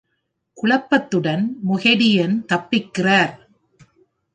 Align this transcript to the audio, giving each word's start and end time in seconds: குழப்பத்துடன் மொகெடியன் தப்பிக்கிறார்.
குழப்பத்துடன் 0.57 1.45
மொகெடியன் 1.67 2.35
தப்பிக்கிறார். 2.49 3.33